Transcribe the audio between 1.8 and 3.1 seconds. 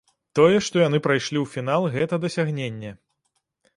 гэта дасягненне.